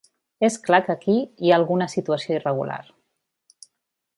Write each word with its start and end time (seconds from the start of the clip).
És 0.47 0.55
clar 0.67 0.79
que 0.87 0.93
aquí 0.95 1.17
hi 1.43 1.53
ha 1.53 1.59
alguna 1.61 1.89
situació 1.97 2.39
irregular. 2.41 2.81